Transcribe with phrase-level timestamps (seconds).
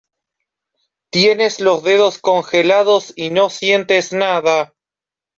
[1.11, 4.73] tienes los dedos congelados y no sientes nada.